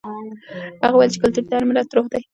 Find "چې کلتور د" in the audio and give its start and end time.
1.13-1.51